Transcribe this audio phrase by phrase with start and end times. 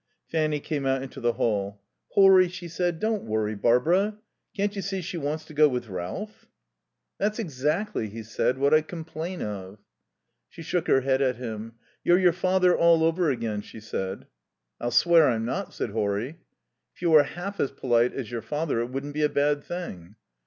[0.31, 1.79] Fanny came out into the hall.
[2.13, 4.17] "Horry," she said, "don't worry Barbara.
[4.57, 6.47] Can't you see she wants to go with Ralph?"
[7.19, 9.77] "That's exactly," he said, "what I complain of."
[10.49, 11.73] She shook her head at him.
[12.03, 14.25] "You're your father all over again," she said.
[14.79, 16.29] "I'll swear I'm not," said Horry.
[16.95, 20.15] "If you were half as polite as your father it wouldn't be a bad thing."